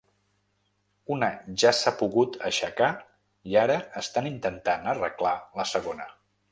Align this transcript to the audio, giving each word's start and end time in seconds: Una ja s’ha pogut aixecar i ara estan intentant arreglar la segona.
Una 1.15 1.29
ja 1.63 1.73
s’ha 1.81 1.93
pogut 1.99 2.39
aixecar 2.51 2.91
i 3.53 3.61
ara 3.67 3.79
estan 4.05 4.33
intentant 4.35 4.93
arreglar 4.95 5.37
la 5.61 5.73
segona. 5.77 6.15